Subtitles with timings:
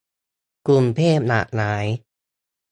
[0.67, 1.85] กลุ่มเพศหลากหลาย